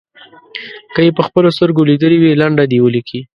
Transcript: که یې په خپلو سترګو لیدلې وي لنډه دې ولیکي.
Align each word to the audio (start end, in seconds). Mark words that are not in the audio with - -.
که 0.93 0.99
یې 1.05 1.11
په 1.17 1.21
خپلو 1.27 1.49
سترګو 1.57 1.87
لیدلې 1.89 2.17
وي 2.19 2.31
لنډه 2.41 2.63
دې 2.71 2.79
ولیکي. 2.81 3.19